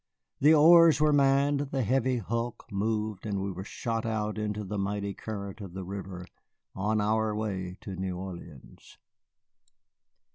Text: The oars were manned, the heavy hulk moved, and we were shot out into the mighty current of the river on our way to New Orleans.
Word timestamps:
The 0.39 0.55
oars 0.55 0.99
were 0.99 1.13
manned, 1.13 1.69
the 1.69 1.83
heavy 1.83 2.17
hulk 2.17 2.65
moved, 2.71 3.23
and 3.23 3.39
we 3.39 3.51
were 3.51 3.63
shot 3.63 4.03
out 4.03 4.39
into 4.39 4.63
the 4.63 4.79
mighty 4.79 5.13
current 5.13 5.61
of 5.61 5.75
the 5.75 5.83
river 5.83 6.25
on 6.73 6.99
our 6.99 7.35
way 7.35 7.77
to 7.81 7.95
New 7.95 8.17
Orleans. 8.17 8.97